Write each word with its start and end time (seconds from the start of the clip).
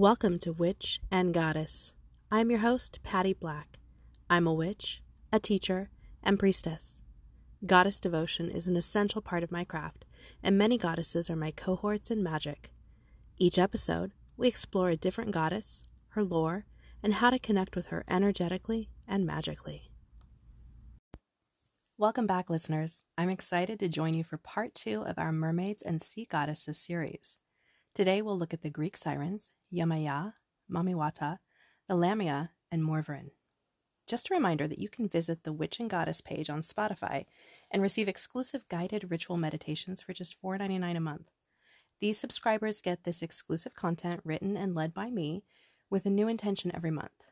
Welcome 0.00 0.38
to 0.38 0.52
Witch 0.54 0.98
and 1.10 1.34
Goddess. 1.34 1.92
I'm 2.30 2.48
your 2.48 2.60
host, 2.60 3.00
Patty 3.02 3.34
Black. 3.34 3.78
I'm 4.30 4.46
a 4.46 4.54
witch, 4.54 5.02
a 5.30 5.38
teacher, 5.38 5.90
and 6.22 6.38
priestess. 6.38 6.96
Goddess 7.66 8.00
devotion 8.00 8.48
is 8.48 8.66
an 8.66 8.76
essential 8.76 9.20
part 9.20 9.42
of 9.42 9.52
my 9.52 9.62
craft, 9.62 10.06
and 10.42 10.56
many 10.56 10.78
goddesses 10.78 11.28
are 11.28 11.36
my 11.36 11.50
cohorts 11.50 12.10
in 12.10 12.22
magic. 12.22 12.70
Each 13.36 13.58
episode, 13.58 14.12
we 14.38 14.48
explore 14.48 14.88
a 14.88 14.96
different 14.96 15.32
goddess, 15.32 15.82
her 16.12 16.24
lore, 16.24 16.64
and 17.02 17.12
how 17.12 17.28
to 17.28 17.38
connect 17.38 17.76
with 17.76 17.88
her 17.88 18.02
energetically 18.08 18.88
and 19.06 19.26
magically. 19.26 19.90
Welcome 21.98 22.26
back, 22.26 22.48
listeners. 22.48 23.04
I'm 23.18 23.28
excited 23.28 23.78
to 23.80 23.88
join 23.90 24.14
you 24.14 24.24
for 24.24 24.38
part 24.38 24.74
two 24.74 25.02
of 25.02 25.18
our 25.18 25.30
Mermaids 25.30 25.82
and 25.82 26.00
Sea 26.00 26.24
Goddesses 26.24 26.78
series. 26.78 27.36
Today, 27.92 28.22
we'll 28.22 28.38
look 28.38 28.54
at 28.54 28.62
the 28.62 28.70
Greek 28.70 28.96
sirens, 28.96 29.50
Yemaya, 29.72 30.34
Mamiwata, 30.70 31.38
the 31.88 31.96
Lamia, 31.96 32.50
and 32.70 32.82
Morveren. 32.82 33.30
Just 34.06 34.30
a 34.30 34.34
reminder 34.34 34.68
that 34.68 34.78
you 34.78 34.88
can 34.88 35.08
visit 35.08 35.42
the 35.42 35.52
Witch 35.52 35.80
and 35.80 35.90
Goddess 35.90 36.20
page 36.20 36.48
on 36.48 36.60
Spotify 36.60 37.26
and 37.70 37.82
receive 37.82 38.08
exclusive 38.08 38.68
guided 38.68 39.10
ritual 39.10 39.36
meditations 39.36 40.02
for 40.02 40.12
just 40.12 40.40
$4.99 40.40 40.96
a 40.96 41.00
month. 41.00 41.30
These 42.00 42.18
subscribers 42.18 42.80
get 42.80 43.02
this 43.02 43.22
exclusive 43.22 43.74
content 43.74 44.20
written 44.24 44.56
and 44.56 44.74
led 44.74 44.94
by 44.94 45.10
me 45.10 45.42
with 45.90 46.06
a 46.06 46.10
new 46.10 46.28
intention 46.28 46.70
every 46.74 46.92
month. 46.92 47.30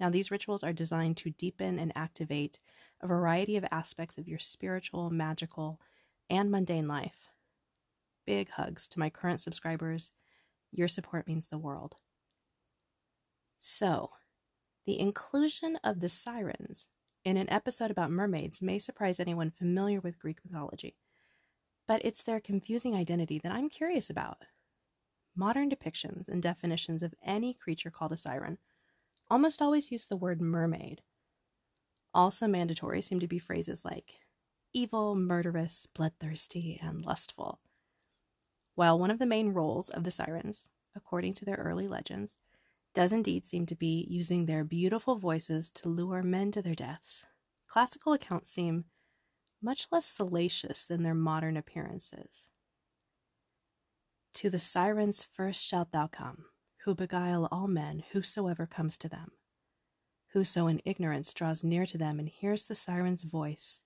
Now, 0.00 0.08
these 0.08 0.30
rituals 0.30 0.64
are 0.64 0.72
designed 0.72 1.18
to 1.18 1.30
deepen 1.30 1.78
and 1.78 1.92
activate 1.94 2.58
a 3.02 3.06
variety 3.06 3.56
of 3.56 3.66
aspects 3.70 4.16
of 4.16 4.26
your 4.26 4.38
spiritual, 4.38 5.10
magical, 5.10 5.78
and 6.30 6.50
mundane 6.50 6.88
life. 6.88 7.28
Big 8.26 8.50
hugs 8.50 8.88
to 8.88 8.98
my 8.98 9.10
current 9.10 9.40
subscribers. 9.40 10.12
Your 10.72 10.88
support 10.88 11.26
means 11.26 11.48
the 11.48 11.58
world. 11.58 11.96
So, 13.58 14.10
the 14.86 14.98
inclusion 14.98 15.78
of 15.84 16.00
the 16.00 16.08
sirens 16.08 16.88
in 17.24 17.36
an 17.36 17.50
episode 17.50 17.90
about 17.90 18.10
mermaids 18.10 18.62
may 18.62 18.78
surprise 18.78 19.20
anyone 19.20 19.50
familiar 19.50 20.00
with 20.00 20.18
Greek 20.18 20.38
mythology, 20.44 20.96
but 21.86 22.00
it's 22.04 22.22
their 22.22 22.40
confusing 22.40 22.94
identity 22.94 23.38
that 23.42 23.52
I'm 23.52 23.68
curious 23.68 24.08
about. 24.08 24.38
Modern 25.36 25.70
depictions 25.70 26.28
and 26.28 26.42
definitions 26.42 27.02
of 27.02 27.14
any 27.24 27.54
creature 27.54 27.90
called 27.90 28.12
a 28.12 28.16
siren 28.16 28.58
almost 29.30 29.62
always 29.62 29.92
use 29.92 30.06
the 30.06 30.16
word 30.16 30.40
mermaid. 30.40 31.02
Also 32.12 32.48
mandatory 32.48 33.00
seem 33.00 33.20
to 33.20 33.28
be 33.28 33.38
phrases 33.38 33.84
like 33.84 34.16
evil, 34.72 35.14
murderous, 35.14 35.86
bloodthirsty, 35.94 36.80
and 36.82 37.04
lustful. 37.04 37.60
While 38.74 38.98
one 38.98 39.10
of 39.10 39.18
the 39.18 39.26
main 39.26 39.50
roles 39.50 39.90
of 39.90 40.04
the 40.04 40.10
sirens, 40.10 40.68
according 40.94 41.34
to 41.34 41.44
their 41.44 41.56
early 41.56 41.88
legends, 41.88 42.36
does 42.94 43.12
indeed 43.12 43.46
seem 43.46 43.66
to 43.66 43.76
be 43.76 44.06
using 44.10 44.46
their 44.46 44.64
beautiful 44.64 45.16
voices 45.16 45.70
to 45.70 45.88
lure 45.88 46.22
men 46.22 46.50
to 46.52 46.62
their 46.62 46.74
deaths, 46.74 47.26
classical 47.68 48.12
accounts 48.12 48.50
seem 48.50 48.84
much 49.62 49.88
less 49.92 50.06
salacious 50.06 50.86
than 50.86 51.02
their 51.02 51.14
modern 51.14 51.56
appearances. 51.56 52.46
To 54.34 54.50
the 54.50 54.58
sirens 54.58 55.22
first 55.22 55.64
shalt 55.64 55.92
thou 55.92 56.06
come, 56.06 56.46
who 56.84 56.94
beguile 56.94 57.48
all 57.50 57.68
men, 57.68 58.04
whosoever 58.12 58.66
comes 58.66 58.96
to 58.98 59.08
them. 59.08 59.32
Whoso 60.32 60.66
in 60.66 60.80
ignorance 60.84 61.34
draws 61.34 61.64
near 61.64 61.84
to 61.86 61.98
them 61.98 62.18
and 62.18 62.28
hears 62.28 62.64
the 62.64 62.74
siren's 62.74 63.22
voice, 63.22 63.82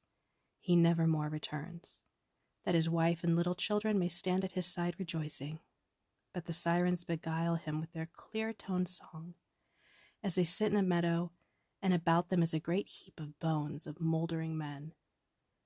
he 0.60 0.76
never 0.76 1.06
more 1.06 1.28
returns, 1.28 2.00
that 2.64 2.75
his 2.75 2.88
wife 2.88 3.22
and 3.22 3.36
little 3.36 3.54
children 3.54 3.98
may 3.98 4.08
stand 4.08 4.44
at 4.44 4.52
his 4.52 4.66
side 4.66 4.94
rejoicing. 4.98 5.60
But 6.32 6.47
the 6.47 6.52
sirens 6.52 7.04
beguile 7.04 7.56
him 7.56 7.80
with 7.80 7.92
their 7.92 8.08
clear 8.12 8.52
toned 8.52 8.88
song, 8.88 9.34
as 10.22 10.34
they 10.34 10.44
sit 10.44 10.72
in 10.72 10.78
a 10.78 10.82
meadow, 10.82 11.30
and 11.82 11.92
about 11.92 12.30
them 12.30 12.42
is 12.42 12.54
a 12.54 12.58
great 12.60 12.88
heap 12.88 13.20
of 13.20 13.38
bones 13.38 13.86
of 13.86 14.00
mouldering 14.00 14.56
men, 14.56 14.92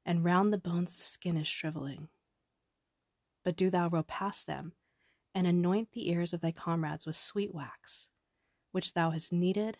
and 0.05 0.25
round 0.25 0.53
the 0.53 0.59
bones 0.59 0.97
the 0.97 1.05
skin 1.05 1.37
is 1.37 1.47
shriveling. 1.47 2.09
But 3.45 3.57
do 3.57 3.71
thou 3.71 3.89
row 3.89 4.03
past 4.03 4.47
them, 4.47 4.73
and 5.35 5.47
anoint 5.47 5.93
the 5.93 6.11
ears 6.11 6.33
of 6.33 6.41
thy 6.41 6.51
comrades 6.51 7.07
with 7.07 7.17
sweet 7.17 7.55
wax, 7.55 8.09
which 8.73 8.95
thou 8.95 9.11
hast 9.11 9.33
kneaded, 9.33 9.79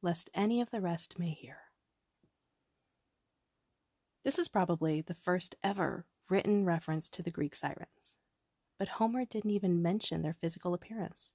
lest 0.00 0.30
any 0.32 0.60
of 0.60 0.70
the 0.70 0.80
rest 0.80 1.18
may 1.18 1.30
hear. 1.30 1.58
This 4.24 4.38
is 4.38 4.48
probably 4.48 5.00
the 5.00 5.14
first 5.14 5.56
ever 5.62 6.06
written 6.28 6.64
reference 6.64 7.08
to 7.10 7.22
the 7.22 7.30
Greek 7.30 7.54
sirens, 7.54 8.16
but 8.78 8.88
Homer 8.88 9.24
didn't 9.24 9.50
even 9.50 9.82
mention 9.82 10.22
their 10.22 10.34
physical 10.34 10.74
appearance. 10.74 11.32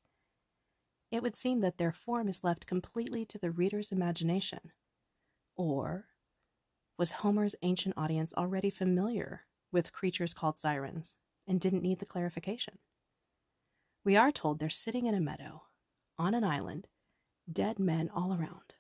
It 1.12 1.22
would 1.22 1.36
seem 1.36 1.62
that 1.62 1.78
their 1.78 1.92
form 1.92 2.28
is 2.28 2.44
left 2.44 2.66
completely 2.66 3.26
to 3.26 3.38
the 3.38 3.52
reader's 3.52 3.92
imagination. 3.92 4.72
Or 5.56 6.06
was 6.98 7.12
Homer's 7.12 7.56
ancient 7.62 7.96
audience 7.98 8.34
already 8.36 8.70
familiar 8.70 9.46
with 9.72 9.92
creatures 9.92 10.34
called 10.34 10.58
sirens 10.58 11.16
and 11.48 11.60
didn't 11.60 11.84
need 11.84 12.00
the 12.00 12.06
clarification? 12.06 12.80
We 14.04 14.16
are 14.18 14.32
told 14.32 14.60
they're 14.60 14.70
sitting 14.70 15.06
in 15.06 15.16
a 15.16 15.22
meadow, 15.22 15.64
on 16.18 16.34
an 16.34 16.44
island, 16.44 16.88
dead 17.52 17.80
men 17.80 18.10
all 18.14 18.34
around. 18.34 18.74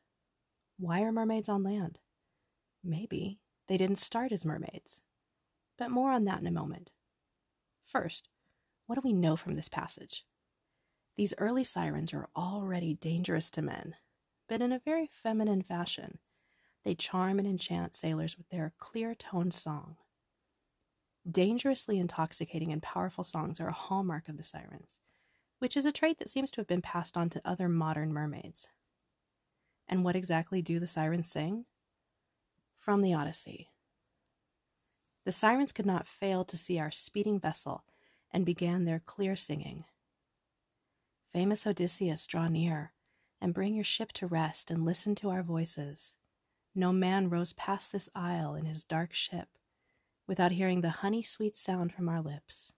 Why 0.78 1.01
are 1.01 1.12
mermaids 1.12 1.50
on 1.50 1.63
land? 1.63 2.00
Maybe 2.84 3.40
they 3.68 3.78
didn't 3.78 3.97
start 3.97 4.31
as 4.31 4.44
mermaids. 4.44 5.01
But 5.78 5.91
more 5.91 6.11
on 6.11 6.25
that 6.25 6.39
in 6.39 6.47
a 6.47 6.51
moment. 6.51 6.91
First, 7.85 8.29
what 8.85 8.95
do 8.95 9.01
we 9.03 9.13
know 9.13 9.35
from 9.35 9.56
this 9.56 9.69
passage? 9.69 10.25
These 11.16 11.34
early 11.38 11.63
sirens 11.63 12.13
are 12.13 12.29
already 12.35 12.95
dangerous 12.95 13.51
to 13.51 13.61
men, 13.61 13.95
but 14.47 14.62
in 14.62 14.72
a 14.72 14.79
very 14.79 15.07
feminine 15.07 15.62
fashion. 15.62 16.19
They 16.83 16.95
charm 16.95 17.39
and 17.39 17.47
enchant 17.47 17.95
sailors 17.95 18.38
with 18.38 18.50
their 18.50 18.73
clear 18.78 19.16
toned 19.16 19.53
song. 19.53 19.97
Dangerously 21.29 21.97
intoxicating 22.00 22.73
and 22.73 22.81
powerful 22.81 23.23
songs 23.23 23.59
are 23.62 23.69
a 23.69 23.73
hallmark 23.73 24.28
of 24.28 24.38
the 24.38 24.44
sirens, 24.44 25.00
which 25.59 25.78
is 25.78 25.85
a 25.85 25.91
trait 25.91 26.19
that 26.19 26.29
seems 26.29 26.51
to 26.51 26.62
have 26.62 26.67
been 26.67 26.81
passed 26.81 27.16
on 27.16 27.29
to 27.29 27.41
other 27.45 27.69
modern 27.69 28.12
mermaids. 28.12 28.67
And 29.88 30.03
what 30.03 30.16
exactly 30.16 30.62
do 30.62 30.79
the 30.79 30.88
sirens 30.88 31.29
sing? 31.29 31.66
From 32.75 33.01
the 33.01 33.13
Odyssey. 33.13 33.69
The 35.25 35.31
sirens 35.31 35.72
could 35.72 35.85
not 35.85 36.07
fail 36.07 36.44
to 36.45 36.57
see 36.57 36.79
our 36.79 36.91
speeding 36.91 37.39
vessel 37.39 37.84
and 38.31 38.45
began 38.45 38.85
their 38.85 39.00
clear 39.00 39.35
singing. 39.35 39.85
Famous 41.31 41.66
Odysseus, 41.66 42.28
draw 42.28 42.47
near 42.47 42.94
and 43.41 43.53
bring 43.53 43.75
your 43.75 43.83
ship 43.83 44.12
to 44.13 44.28
rest 44.28 44.69
and 44.69 44.85
listen 44.85 45.16
to 45.16 45.29
our 45.29 45.44
voices. 45.44 46.13
No 46.75 46.91
man 46.91 47.29
rows 47.29 47.53
past 47.53 47.91
this 47.91 48.09
isle 48.16 48.56
in 48.56 48.66
his 48.66 48.83
dark 48.83 49.13
ship 49.13 49.50
without 50.28 50.53
hearing 50.53 50.81
the 50.81 50.89
honey 50.89 51.22
sweet 51.22 51.56
sound 51.56 51.94
from 51.94 52.07
our 52.09 52.22
lips. 52.22 52.73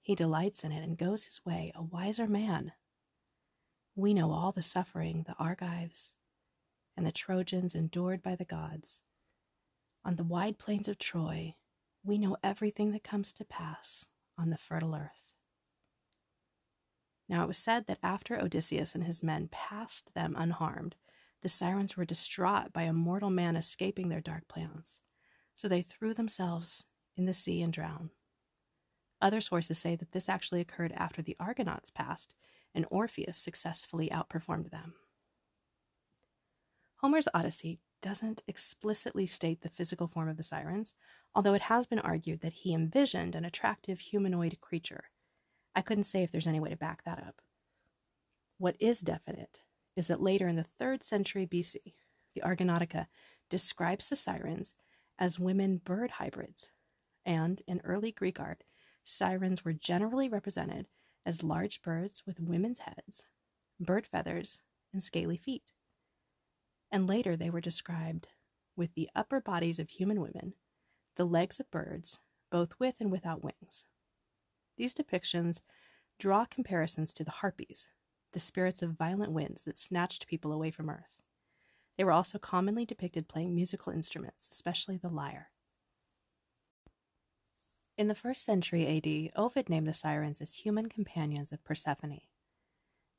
He 0.00 0.14
delights 0.14 0.64
in 0.64 0.72
it 0.72 0.82
and 0.82 0.96
goes 0.96 1.24
his 1.24 1.44
way, 1.44 1.72
a 1.74 1.82
wiser 1.82 2.26
man. 2.26 2.72
We 3.94 4.14
know 4.14 4.32
all 4.32 4.52
the 4.52 4.62
suffering 4.62 5.24
the 5.26 5.34
Argives 5.38 6.14
and 6.96 7.06
the 7.06 7.12
Trojans 7.12 7.74
endured 7.74 8.22
by 8.22 8.34
the 8.34 8.44
gods. 8.44 9.02
On 10.04 10.16
the 10.16 10.24
wide 10.24 10.58
plains 10.58 10.88
of 10.88 10.98
Troy, 10.98 11.54
we 12.02 12.18
know 12.18 12.36
everything 12.42 12.92
that 12.92 13.04
comes 13.04 13.32
to 13.34 13.44
pass 13.44 14.06
on 14.38 14.50
the 14.50 14.58
fertile 14.58 14.94
earth. 14.94 15.32
Now 17.28 17.44
it 17.44 17.48
was 17.48 17.58
said 17.58 17.86
that 17.86 17.98
after 18.02 18.40
Odysseus 18.40 18.94
and 18.94 19.04
his 19.04 19.22
men 19.22 19.48
passed 19.52 20.14
them 20.14 20.34
unharmed, 20.36 20.96
the 21.42 21.48
sirens 21.48 21.96
were 21.96 22.04
distraught 22.04 22.72
by 22.72 22.82
a 22.82 22.92
mortal 22.92 23.30
man 23.30 23.56
escaping 23.56 24.08
their 24.08 24.20
dark 24.20 24.48
plans, 24.48 24.98
so 25.54 25.68
they 25.68 25.82
threw 25.82 26.12
themselves 26.12 26.86
in 27.16 27.26
the 27.26 27.34
sea 27.34 27.62
and 27.62 27.72
drowned. 27.72 28.10
Other 29.22 29.40
sources 29.40 29.78
say 29.78 29.96
that 29.96 30.12
this 30.12 30.28
actually 30.28 30.60
occurred 30.60 30.92
after 30.96 31.22
the 31.22 31.36
Argonauts 31.38 31.90
passed 31.90 32.34
and 32.74 32.86
Orpheus 32.90 33.36
successfully 33.36 34.08
outperformed 34.10 34.70
them. 34.70 34.94
Homer's 36.96 37.28
Odyssey 37.32 37.80
doesn't 38.02 38.42
explicitly 38.46 39.26
state 39.26 39.62
the 39.62 39.68
physical 39.68 40.06
form 40.06 40.28
of 40.28 40.36
the 40.36 40.42
sirens, 40.42 40.94
although 41.34 41.54
it 41.54 41.62
has 41.62 41.86
been 41.86 41.98
argued 41.98 42.40
that 42.40 42.52
he 42.52 42.74
envisioned 42.74 43.34
an 43.34 43.44
attractive 43.44 44.00
humanoid 44.00 44.60
creature. 44.60 45.04
I 45.74 45.82
couldn't 45.82 46.04
say 46.04 46.22
if 46.22 46.32
there's 46.32 46.46
any 46.46 46.60
way 46.60 46.70
to 46.70 46.76
back 46.76 47.04
that 47.04 47.18
up. 47.18 47.40
What 48.58 48.76
is 48.80 49.00
definite 49.00 49.64
is 49.96 50.08
that 50.08 50.20
later 50.20 50.48
in 50.48 50.56
the 50.56 50.66
3rd 50.80 51.02
century 51.02 51.46
BC, 51.46 51.94
the 52.34 52.42
Argonautica 52.42 53.06
describes 53.48 54.08
the 54.08 54.16
sirens 54.16 54.74
as 55.18 55.38
women 55.38 55.78
bird 55.78 56.12
hybrids, 56.12 56.68
and 57.24 57.62
in 57.66 57.80
early 57.84 58.12
Greek 58.12 58.40
art, 58.40 58.64
sirens 59.04 59.64
were 59.64 59.72
generally 59.72 60.28
represented 60.28 60.86
as 61.26 61.42
large 61.42 61.82
birds 61.82 62.22
with 62.26 62.40
women's 62.40 62.80
heads, 62.80 63.24
bird 63.78 64.06
feathers, 64.06 64.60
and 64.92 65.02
scaly 65.02 65.36
feet. 65.36 65.72
And 66.90 67.06
later 67.06 67.36
they 67.36 67.50
were 67.50 67.60
described 67.60 68.28
with 68.76 68.94
the 68.94 69.10
upper 69.14 69.40
bodies 69.40 69.78
of 69.78 69.90
human 69.90 70.20
women, 70.20 70.54
the 71.20 71.26
legs 71.26 71.60
of 71.60 71.70
birds, 71.70 72.20
both 72.50 72.80
with 72.80 72.94
and 72.98 73.12
without 73.12 73.44
wings. 73.44 73.84
These 74.78 74.94
depictions 74.94 75.60
draw 76.18 76.46
comparisons 76.46 77.12
to 77.12 77.24
the 77.24 77.30
harpies, 77.30 77.88
the 78.32 78.38
spirits 78.38 78.80
of 78.80 78.96
violent 78.96 79.30
winds 79.30 79.60
that 79.64 79.76
snatched 79.76 80.26
people 80.26 80.50
away 80.50 80.70
from 80.70 80.88
earth. 80.88 81.12
They 81.98 82.04
were 82.04 82.12
also 82.12 82.38
commonly 82.38 82.86
depicted 82.86 83.28
playing 83.28 83.54
musical 83.54 83.92
instruments, 83.92 84.48
especially 84.50 84.96
the 84.96 85.10
lyre. 85.10 85.50
In 87.98 88.08
the 88.08 88.14
first 88.14 88.42
century 88.42 88.86
AD, 88.86 89.38
Ovid 89.38 89.68
named 89.68 89.88
the 89.88 89.92
sirens 89.92 90.40
as 90.40 90.54
human 90.54 90.88
companions 90.88 91.52
of 91.52 91.62
Persephone. 91.62 92.22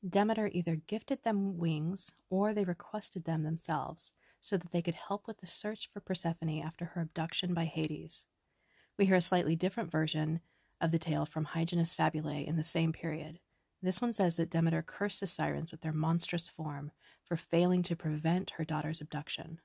Demeter 0.04 0.50
either 0.52 0.74
gifted 0.74 1.22
them 1.22 1.56
wings 1.56 2.10
or 2.30 2.52
they 2.52 2.64
requested 2.64 3.26
them 3.26 3.44
themselves 3.44 4.12
so 4.42 4.56
that 4.58 4.72
they 4.72 4.82
could 4.82 4.96
help 5.08 5.26
with 5.26 5.38
the 5.38 5.46
search 5.46 5.88
for 5.88 6.00
Persephone 6.00 6.58
after 6.58 6.84
her 6.86 7.00
abduction 7.00 7.54
by 7.54 7.64
Hades. 7.64 8.26
We 8.98 9.06
hear 9.06 9.16
a 9.16 9.22
slightly 9.22 9.56
different 9.56 9.90
version 9.90 10.40
of 10.80 10.90
the 10.90 10.98
tale 10.98 11.24
from 11.24 11.46
Hyginus 11.46 11.94
Fabulae 11.94 12.44
in 12.46 12.56
the 12.56 12.64
same 12.64 12.92
period. 12.92 13.38
This 13.80 14.02
one 14.02 14.12
says 14.12 14.36
that 14.36 14.50
Demeter 14.50 14.82
cursed 14.82 15.20
the 15.20 15.28
sirens 15.28 15.70
with 15.70 15.80
their 15.80 15.92
monstrous 15.92 16.48
form 16.48 16.90
for 17.24 17.36
failing 17.36 17.84
to 17.84 17.96
prevent 17.96 18.50
her 18.50 18.64
daughter's 18.64 19.00
abduction. 19.00 19.60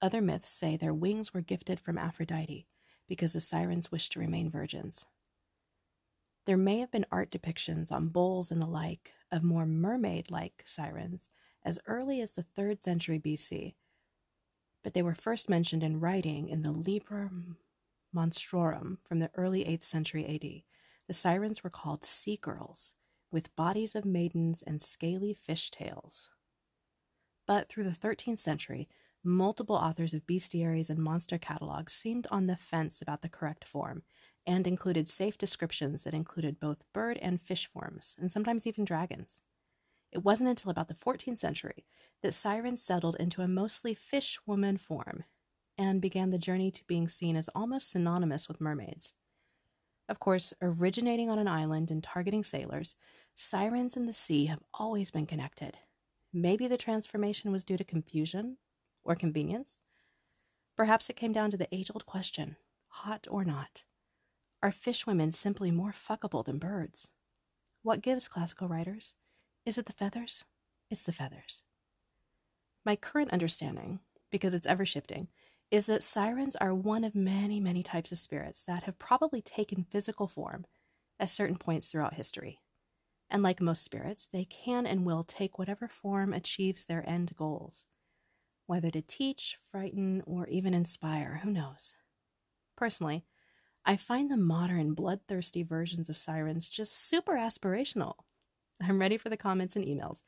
Other 0.00 0.22
myths 0.22 0.50
say 0.50 0.76
their 0.76 0.94
wings 0.94 1.34
were 1.34 1.42
gifted 1.42 1.78
from 1.78 1.98
Aphrodite 1.98 2.66
because 3.06 3.34
the 3.34 3.40
sirens 3.40 3.92
wished 3.92 4.12
to 4.12 4.20
remain 4.20 4.50
virgins. 4.50 5.04
There 6.46 6.56
may 6.56 6.78
have 6.78 6.90
been 6.90 7.06
art 7.12 7.30
depictions 7.30 7.92
on 7.92 8.08
bowls 8.08 8.50
and 8.50 8.62
the 8.62 8.66
like 8.66 9.12
of 9.30 9.42
more 9.42 9.66
mermaid 9.66 10.30
like 10.30 10.62
sirens 10.64 11.28
as 11.66 11.80
early 11.86 12.20
as 12.20 12.30
the 12.30 12.46
3rd 12.56 12.80
century 12.80 13.18
BC, 13.18 13.74
but 14.84 14.94
they 14.94 15.02
were 15.02 15.16
first 15.16 15.50
mentioned 15.50 15.82
in 15.82 15.98
writing 15.98 16.48
in 16.48 16.62
the 16.62 16.70
Liber 16.70 17.28
Monstrorum 18.14 18.98
from 19.04 19.18
the 19.18 19.32
early 19.34 19.64
8th 19.64 19.82
century 19.82 20.24
AD. 20.24 20.62
The 21.08 21.12
sirens 21.12 21.64
were 21.64 21.70
called 21.70 22.04
sea 22.04 22.38
girls, 22.40 22.94
with 23.32 23.54
bodies 23.56 23.96
of 23.96 24.04
maidens 24.04 24.62
and 24.62 24.80
scaly 24.80 25.34
fish 25.34 25.72
tails. 25.72 26.30
But 27.48 27.68
through 27.68 27.84
the 27.84 27.90
13th 27.90 28.38
century, 28.38 28.88
multiple 29.24 29.74
authors 29.74 30.14
of 30.14 30.26
bestiaries 30.26 30.88
and 30.88 31.00
monster 31.00 31.36
catalogs 31.36 31.92
seemed 31.92 32.28
on 32.30 32.46
the 32.46 32.56
fence 32.56 33.02
about 33.02 33.22
the 33.22 33.28
correct 33.28 33.66
form 33.66 34.04
and 34.46 34.68
included 34.68 35.08
safe 35.08 35.36
descriptions 35.36 36.04
that 36.04 36.14
included 36.14 36.60
both 36.60 36.84
bird 36.92 37.18
and 37.20 37.42
fish 37.42 37.66
forms, 37.66 38.14
and 38.20 38.30
sometimes 38.30 38.68
even 38.68 38.84
dragons. 38.84 39.42
It 40.12 40.24
wasn't 40.24 40.50
until 40.50 40.70
about 40.70 40.88
the 40.88 40.94
14th 40.94 41.38
century 41.38 41.84
that 42.22 42.32
sirens 42.32 42.82
settled 42.82 43.16
into 43.18 43.42
a 43.42 43.48
mostly 43.48 43.94
fish 43.94 44.38
woman 44.46 44.76
form 44.76 45.24
and 45.76 46.00
began 46.00 46.30
the 46.30 46.38
journey 46.38 46.70
to 46.70 46.86
being 46.86 47.08
seen 47.08 47.36
as 47.36 47.48
almost 47.54 47.90
synonymous 47.90 48.48
with 48.48 48.60
mermaids. 48.60 49.14
Of 50.08 50.20
course, 50.20 50.54
originating 50.62 51.28
on 51.28 51.38
an 51.38 51.48
island 51.48 51.90
and 51.90 52.02
targeting 52.02 52.42
sailors, 52.42 52.96
sirens 53.34 53.96
in 53.96 54.06
the 54.06 54.12
sea 54.12 54.46
have 54.46 54.62
always 54.72 55.10
been 55.10 55.26
connected. 55.26 55.78
Maybe 56.32 56.68
the 56.68 56.76
transformation 56.76 57.50
was 57.50 57.64
due 57.64 57.76
to 57.76 57.84
confusion 57.84 58.58
or 59.04 59.14
convenience. 59.14 59.80
Perhaps 60.76 61.10
it 61.10 61.16
came 61.16 61.32
down 61.32 61.50
to 61.50 61.56
the 61.56 61.74
age 61.74 61.90
old 61.92 62.06
question 62.06 62.56
hot 62.88 63.26
or 63.30 63.44
not? 63.44 63.84
Are 64.62 64.70
fish 64.70 65.06
women 65.06 65.30
simply 65.30 65.70
more 65.70 65.92
fuckable 65.92 66.44
than 66.44 66.58
birds? 66.58 67.12
What 67.82 68.00
gives 68.00 68.26
classical 68.26 68.68
writers? 68.68 69.14
Is 69.66 69.78
it 69.78 69.86
the 69.86 69.92
feathers? 69.92 70.44
It's 70.90 71.02
the 71.02 71.12
feathers. 71.12 71.64
My 72.84 72.94
current 72.94 73.32
understanding, 73.32 73.98
because 74.30 74.54
it's 74.54 74.66
ever 74.66 74.86
shifting, 74.86 75.26
is 75.72 75.86
that 75.86 76.04
sirens 76.04 76.54
are 76.54 76.72
one 76.72 77.02
of 77.02 77.16
many, 77.16 77.58
many 77.58 77.82
types 77.82 78.12
of 78.12 78.18
spirits 78.18 78.62
that 78.62 78.84
have 78.84 79.00
probably 79.00 79.42
taken 79.42 79.82
physical 79.82 80.28
form 80.28 80.66
at 81.18 81.28
certain 81.28 81.56
points 81.56 81.88
throughout 81.88 82.14
history. 82.14 82.60
And 83.28 83.42
like 83.42 83.60
most 83.60 83.82
spirits, 83.82 84.28
they 84.32 84.44
can 84.44 84.86
and 84.86 85.04
will 85.04 85.24
take 85.24 85.58
whatever 85.58 85.88
form 85.88 86.32
achieves 86.32 86.84
their 86.84 87.06
end 87.08 87.32
goals. 87.36 87.86
Whether 88.66 88.90
to 88.90 89.02
teach, 89.02 89.58
frighten, 89.72 90.22
or 90.26 90.46
even 90.46 90.74
inspire, 90.74 91.40
who 91.42 91.50
knows? 91.50 91.94
Personally, 92.76 93.24
I 93.84 93.96
find 93.96 94.30
the 94.30 94.36
modern, 94.36 94.94
bloodthirsty 94.94 95.64
versions 95.64 96.08
of 96.08 96.16
sirens 96.16 96.70
just 96.70 96.92
super 96.92 97.32
aspirational. 97.32 98.14
I'm 98.82 99.00
ready 99.00 99.16
for 99.16 99.28
the 99.28 99.36
comments 99.36 99.76
and 99.76 99.84
emails. 99.84 100.22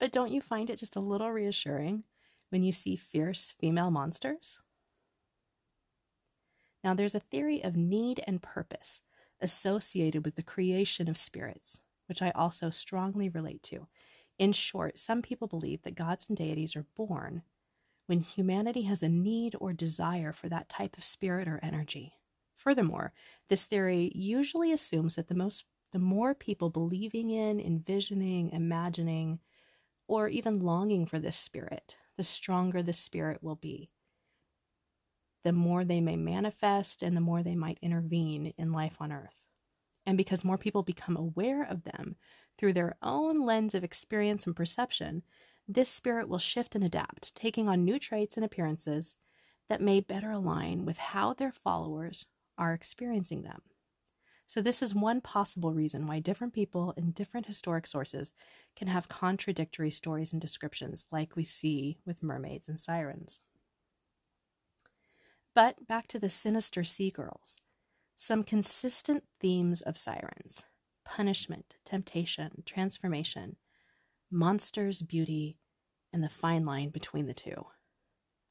But 0.00 0.12
don't 0.12 0.32
you 0.32 0.40
find 0.40 0.70
it 0.70 0.78
just 0.78 0.96
a 0.96 1.00
little 1.00 1.30
reassuring 1.30 2.04
when 2.50 2.62
you 2.62 2.72
see 2.72 2.96
fierce 2.96 3.54
female 3.58 3.90
monsters? 3.90 4.60
Now, 6.82 6.94
there's 6.94 7.14
a 7.14 7.20
theory 7.20 7.62
of 7.62 7.76
need 7.76 8.22
and 8.26 8.42
purpose 8.42 9.00
associated 9.40 10.24
with 10.24 10.34
the 10.34 10.42
creation 10.42 11.08
of 11.08 11.16
spirits, 11.16 11.80
which 12.06 12.20
I 12.20 12.30
also 12.34 12.70
strongly 12.70 13.28
relate 13.28 13.62
to. 13.64 13.86
In 14.38 14.52
short, 14.52 14.98
some 14.98 15.22
people 15.22 15.48
believe 15.48 15.82
that 15.82 15.94
gods 15.94 16.28
and 16.28 16.36
deities 16.36 16.76
are 16.76 16.86
born 16.96 17.42
when 18.06 18.20
humanity 18.20 18.82
has 18.82 19.02
a 19.02 19.08
need 19.08 19.56
or 19.60 19.72
desire 19.72 20.32
for 20.32 20.48
that 20.48 20.68
type 20.68 20.98
of 20.98 21.04
spirit 21.04 21.48
or 21.48 21.60
energy. 21.62 22.14
Furthermore, 22.56 23.12
this 23.48 23.66
theory 23.66 24.12
usually 24.14 24.72
assumes 24.72 25.14
that 25.14 25.28
the 25.28 25.34
most 25.34 25.64
the 25.94 26.00
more 26.00 26.34
people 26.34 26.70
believing 26.70 27.30
in, 27.30 27.60
envisioning, 27.60 28.50
imagining, 28.50 29.38
or 30.08 30.26
even 30.26 30.58
longing 30.58 31.06
for 31.06 31.20
this 31.20 31.36
spirit, 31.36 31.96
the 32.16 32.24
stronger 32.24 32.82
the 32.82 32.92
spirit 32.92 33.40
will 33.44 33.54
be. 33.54 33.92
The 35.44 35.52
more 35.52 35.84
they 35.84 36.00
may 36.00 36.16
manifest 36.16 37.00
and 37.00 37.16
the 37.16 37.20
more 37.20 37.44
they 37.44 37.54
might 37.54 37.78
intervene 37.80 38.52
in 38.58 38.72
life 38.72 38.96
on 38.98 39.12
earth. 39.12 39.46
And 40.04 40.18
because 40.18 40.44
more 40.44 40.58
people 40.58 40.82
become 40.82 41.16
aware 41.16 41.62
of 41.62 41.84
them 41.84 42.16
through 42.58 42.72
their 42.72 42.96
own 43.00 43.46
lens 43.46 43.72
of 43.72 43.84
experience 43.84 44.48
and 44.48 44.56
perception, 44.56 45.22
this 45.68 45.88
spirit 45.88 46.28
will 46.28 46.38
shift 46.38 46.74
and 46.74 46.82
adapt, 46.82 47.36
taking 47.36 47.68
on 47.68 47.84
new 47.84 48.00
traits 48.00 48.36
and 48.36 48.44
appearances 48.44 49.14
that 49.68 49.80
may 49.80 50.00
better 50.00 50.32
align 50.32 50.84
with 50.84 50.98
how 50.98 51.34
their 51.34 51.52
followers 51.52 52.26
are 52.58 52.74
experiencing 52.74 53.42
them. 53.42 53.62
So, 54.46 54.60
this 54.60 54.82
is 54.82 54.94
one 54.94 55.20
possible 55.20 55.72
reason 55.72 56.06
why 56.06 56.20
different 56.20 56.52
people 56.52 56.92
in 56.96 57.12
different 57.12 57.46
historic 57.46 57.86
sources 57.86 58.32
can 58.76 58.88
have 58.88 59.08
contradictory 59.08 59.90
stories 59.90 60.32
and 60.32 60.40
descriptions, 60.40 61.06
like 61.10 61.34
we 61.34 61.44
see 61.44 61.98
with 62.04 62.22
mermaids 62.22 62.68
and 62.68 62.78
sirens. 62.78 63.42
But 65.54 65.86
back 65.86 66.08
to 66.08 66.18
the 66.18 66.28
sinister 66.28 66.84
sea 66.84 67.10
girls. 67.10 67.60
Some 68.16 68.44
consistent 68.44 69.24
themes 69.40 69.82
of 69.82 69.98
sirens 69.98 70.64
punishment, 71.04 71.76
temptation, 71.84 72.62
transformation, 72.64 73.56
monsters, 74.30 75.02
beauty, 75.02 75.58
and 76.12 76.24
the 76.24 76.28
fine 76.30 76.64
line 76.64 76.88
between 76.88 77.26
the 77.26 77.34
two. 77.34 77.66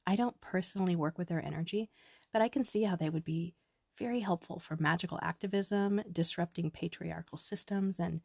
I 0.06 0.16
don't 0.16 0.40
personally 0.40 0.94
work 0.94 1.18
with 1.18 1.28
their 1.28 1.44
energy, 1.44 1.90
but 2.32 2.42
I 2.42 2.48
can 2.48 2.62
see 2.62 2.84
how 2.84 2.94
they 2.94 3.10
would 3.10 3.24
be 3.24 3.54
very 3.98 4.20
helpful 4.20 4.58
for 4.58 4.76
magical 4.78 5.18
activism, 5.22 6.02
disrupting 6.10 6.70
patriarchal 6.70 7.38
systems, 7.38 7.98
and 7.98 8.20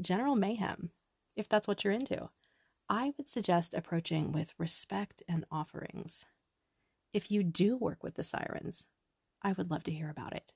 general 0.00 0.36
mayhem, 0.36 0.90
if 1.36 1.48
that's 1.48 1.66
what 1.66 1.84
you're 1.84 1.92
into. 1.92 2.30
I 2.88 3.12
would 3.16 3.28
suggest 3.28 3.74
approaching 3.74 4.32
with 4.32 4.54
respect 4.58 5.22
and 5.28 5.44
offerings. 5.50 6.24
If 7.12 7.30
you 7.30 7.42
do 7.42 7.76
work 7.76 8.02
with 8.02 8.14
the 8.14 8.22
sirens, 8.22 8.86
I 9.42 9.52
would 9.52 9.70
love 9.70 9.84
to 9.84 9.92
hear 9.92 10.10
about 10.10 10.34
it. 10.34 10.52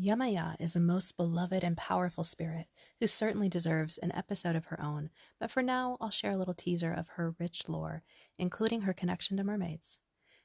Yemaya 0.00 0.56
is 0.58 0.74
a 0.74 0.80
most 0.80 1.16
beloved 1.16 1.62
and 1.62 1.76
powerful 1.76 2.24
spirit 2.24 2.66
who 2.98 3.06
certainly 3.06 3.48
deserves 3.48 3.96
an 3.98 4.10
episode 4.12 4.56
of 4.56 4.66
her 4.66 4.80
own, 4.82 5.10
but 5.38 5.52
for 5.52 5.62
now 5.62 5.96
I'll 6.00 6.10
share 6.10 6.32
a 6.32 6.36
little 6.36 6.54
teaser 6.54 6.92
of 6.92 7.10
her 7.10 7.36
rich 7.38 7.68
lore, 7.68 8.02
including 8.36 8.82
her 8.82 8.92
connection 8.92 9.36
to 9.36 9.44
mermaids. 9.44 10.00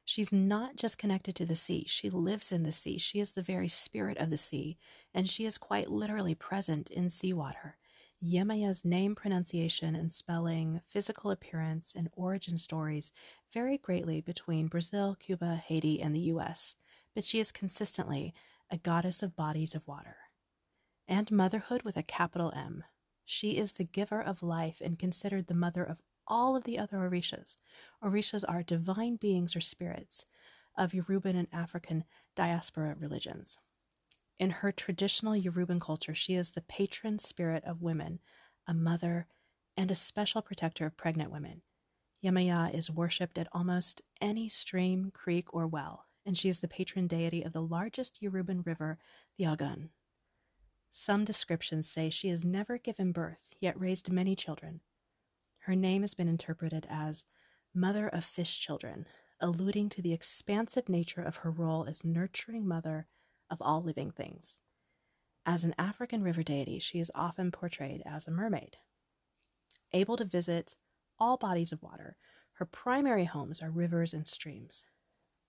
She's 0.09 0.33
not 0.33 0.75
just 0.75 0.97
connected 0.97 1.35
to 1.35 1.45
the 1.45 1.53
sea, 1.53 1.85
she 1.87 2.09
lives 2.09 2.51
in 2.51 2.63
the 2.63 2.71
sea. 2.71 2.97
She 2.97 3.19
is 3.19 3.33
the 3.33 3.43
very 3.43 3.67
spirit 3.67 4.17
of 4.17 4.31
the 4.31 4.37
sea, 4.37 4.75
and 5.13 5.29
she 5.29 5.45
is 5.45 5.59
quite 5.59 5.91
literally 5.91 6.33
present 6.33 6.89
in 6.89 7.09
seawater. 7.09 7.77
Yemaya's 8.19 8.83
name 8.83 9.13
pronunciation 9.13 9.95
and 9.95 10.11
spelling, 10.11 10.81
physical 10.87 11.29
appearance, 11.29 11.93
and 11.95 12.09
origin 12.13 12.57
stories 12.57 13.11
vary 13.53 13.77
greatly 13.77 14.19
between 14.19 14.65
Brazil, 14.65 15.15
Cuba, 15.19 15.57
Haiti, 15.57 16.01
and 16.01 16.15
the 16.15 16.31
US, 16.31 16.75
but 17.13 17.23
she 17.23 17.39
is 17.39 17.51
consistently 17.51 18.33
a 18.71 18.77
goddess 18.77 19.21
of 19.21 19.35
bodies 19.35 19.75
of 19.75 19.87
water. 19.87 20.17
And 21.07 21.31
motherhood 21.31 21.83
with 21.83 21.97
a 21.97 22.01
capital 22.01 22.51
M. 22.55 22.83
She 23.25 23.57
is 23.57 23.73
the 23.73 23.83
giver 23.83 24.23
of 24.23 24.41
life 24.41 24.81
and 24.83 24.97
considered 24.97 25.45
the 25.45 25.53
mother 25.53 25.83
of 25.83 26.01
all 26.29 26.55
of 26.55 26.63
the 26.63 26.77
other 26.77 26.98
Orishas. 26.98 27.57
Orishas 28.03 28.43
are 28.48 28.63
divine 28.63 29.15
beings 29.15 29.55
or 29.55 29.62
spirits 29.62 30.25
of 30.77 30.91
Yoruban 30.91 31.38
and 31.38 31.48
African 31.51 32.05
diaspora 32.36 32.95
religions. 33.00 33.57
In 34.39 34.51
her 34.51 34.71
traditional 34.71 35.33
Yoruban 35.33 35.81
culture, 35.81 36.15
she 36.15 36.36
is 36.36 36.51
the 36.51 36.62
patron 36.62 37.19
spirit 37.19 37.63
of 37.65 37.81
women, 37.81 38.19
a 38.65 38.74
mother, 38.74 39.27
and 39.75 39.91
a 39.91 39.95
special 39.95 40.41
protector 40.41 40.86
of 40.86 40.95
pregnant 40.95 41.31
women. 41.31 41.62
Yemaya 42.24 42.74
is 42.74 42.91
worshipped 42.91 43.38
at 43.38 43.48
almost 43.51 44.01
any 44.21 44.48
stream, 44.50 45.12
creek, 45.13 45.53
or 45.53 45.67
well, 45.67 46.05
and 46.25 46.38
she 46.38 46.50
is 46.50 46.59
the 46.59 46.67
patron 46.67 47.07
deity 47.07 47.43
of 47.43 47.53
the 47.53 47.62
largest 47.62 48.21
Yoruban 48.21 48.65
river, 48.65 48.98
the 49.38 49.45
Ogun. 49.45 49.89
Some 50.91 51.24
descriptions 51.24 51.89
say 51.89 52.09
she 52.09 52.29
has 52.29 52.43
never 52.43 52.77
given 52.77 53.12
birth, 53.12 53.51
yet 53.59 53.79
raised 53.79 54.12
many 54.12 54.36
children. 54.36 54.81
Her 55.69 55.75
name 55.75 56.01
has 56.01 56.15
been 56.15 56.27
interpreted 56.27 56.88
as 56.89 57.27
Mother 57.75 58.07
of 58.07 58.25
Fish 58.25 58.59
Children, 58.59 59.05
alluding 59.39 59.89
to 59.89 60.01
the 60.01 60.13
expansive 60.13 60.89
nature 60.89 61.21
of 61.21 61.35
her 61.35 61.51
role 61.51 61.85
as 61.85 62.03
nurturing 62.03 62.67
mother 62.67 63.05
of 63.51 63.61
all 63.61 63.83
living 63.83 64.09
things. 64.09 64.57
As 65.45 65.63
an 65.63 65.75
African 65.77 66.23
river 66.23 66.41
deity, 66.41 66.79
she 66.79 66.99
is 66.99 67.11
often 67.13 67.51
portrayed 67.51 68.01
as 68.03 68.25
a 68.25 68.31
mermaid. 68.31 68.77
Able 69.93 70.17
to 70.17 70.25
visit 70.25 70.75
all 71.19 71.38
bodies 71.38 71.71
of 71.71 71.83
water, 71.83 72.17
her 72.53 72.65
primary 72.65 73.25
homes 73.25 73.61
are 73.61 73.69
rivers 73.69 74.11
and 74.11 74.25
streams. 74.25 74.85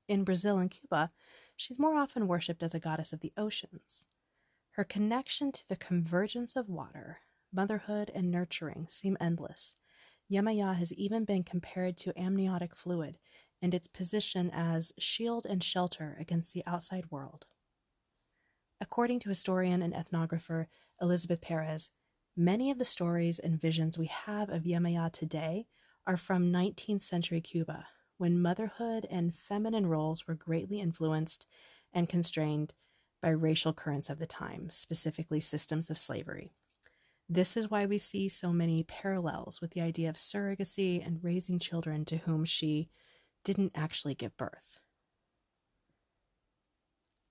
In 0.07 0.23
Brazil 0.23 0.59
and 0.59 0.71
Cuba, 0.71 1.13
she's 1.57 1.79
more 1.79 1.95
often 1.95 2.29
worshipped 2.29 2.63
as 2.63 2.75
a 2.75 2.79
goddess 2.79 3.15
of 3.15 3.21
the 3.21 3.33
oceans. 3.39 4.05
Her 4.73 4.85
connection 4.85 5.51
to 5.51 5.67
the 5.67 5.77
convergence 5.77 6.57
of 6.57 6.69
water, 6.69 7.21
motherhood, 7.51 8.13
and 8.15 8.31
nurturing 8.31 8.85
seem 8.87 9.17
endless. 9.19 9.77
Yemaya 10.31 10.77
has 10.77 10.93
even 10.93 11.25
been 11.25 11.43
compared 11.43 11.97
to 11.99 12.19
amniotic 12.19 12.77
fluid 12.77 13.19
and 13.61 13.75
its 13.75 13.89
position 13.89 14.51
as 14.53 14.93
shield 14.99 15.45
and 15.45 15.63
shelter 15.63 16.17
against 16.21 16.55
the 16.55 16.63
outside 16.67 17.11
world. 17.11 17.47
According 18.81 19.19
to 19.21 19.29
historian 19.29 19.83
and 19.83 19.93
ethnographer 19.93 20.67
Elizabeth 21.01 21.41
Perez, 21.41 21.91
many 22.37 22.71
of 22.71 22.79
the 22.79 22.85
stories 22.85 23.39
and 23.39 23.61
visions 23.61 23.99
we 23.99 24.07
have 24.07 24.49
of 24.49 24.63
Yemaya 24.63 25.13
today 25.13 25.67
are 26.07 26.17
from 26.17 26.53
19th 26.53 27.03
century 27.03 27.41
Cuba, 27.41 27.87
when 28.17 28.41
motherhood 28.41 29.07
and 29.11 29.37
feminine 29.37 29.87
roles 29.87 30.27
were 30.27 30.35
greatly 30.35 30.81
influenced 30.81 31.47
and 31.93 32.09
constrained 32.09 32.75
by 33.21 33.29
racial 33.29 33.73
currents 33.73 34.09
of 34.09 34.19
the 34.19 34.27
time, 34.27 34.71
specifically 34.71 35.41
systems 35.41 35.91
of 35.91 35.99
slavery. 35.99 36.55
This 37.33 37.57
is 37.57 37.71
why 37.71 37.87
we 37.87 37.99
see 37.99 38.29
so 38.29 38.53
many 38.53 38.83
parallels 38.83 39.61
with 39.61 39.71
the 39.71 39.81
idea 39.81 40.09
of 40.09 40.17
surrogacy 40.17 41.01
and 41.07 41.23
raising 41.23 41.61
children 41.61 42.05
to 42.07 42.17
whom 42.17 42.45
she 42.45 42.89
didn't 43.45 43.71
actually 43.77 44.17
give 44.17 44.37
birth. 44.37 44.81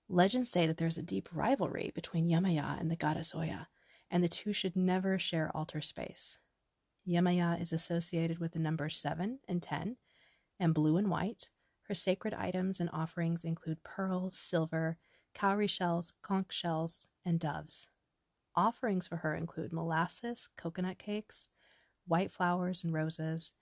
Legends 0.08 0.48
say 0.48 0.66
that 0.66 0.78
there's 0.78 0.96
a 0.96 1.02
deep 1.02 1.28
rivalry 1.34 1.92
between 1.94 2.30
Yemaya 2.30 2.80
and 2.80 2.90
the 2.90 2.96
goddess 2.96 3.34
Oya, 3.34 3.68
and 4.10 4.24
the 4.24 4.28
two 4.28 4.54
should 4.54 4.74
never 4.74 5.18
share 5.18 5.54
altar 5.54 5.82
space. 5.82 6.38
Yemaya 7.06 7.60
is 7.60 7.70
associated 7.70 8.38
with 8.38 8.52
the 8.52 8.58
numbers 8.58 8.96
7 8.96 9.40
and 9.46 9.62
10, 9.62 9.98
and 10.58 10.72
blue 10.72 10.96
and 10.96 11.10
white. 11.10 11.50
Her 11.88 11.94
sacred 11.94 12.32
items 12.32 12.80
and 12.80 12.88
offerings 12.90 13.44
include 13.44 13.84
pearls, 13.84 14.38
silver, 14.38 14.96
cowrie 15.34 15.66
shells, 15.66 16.14
conch 16.22 16.54
shells, 16.54 17.06
and 17.22 17.38
doves. 17.38 17.86
Offerings 18.60 19.06
for 19.06 19.16
her 19.16 19.34
include 19.34 19.72
molasses, 19.72 20.50
coconut 20.58 20.98
cakes, 20.98 21.48
white 22.06 22.30
flowers 22.30 22.84
and 22.84 22.92
roses, 22.92 23.54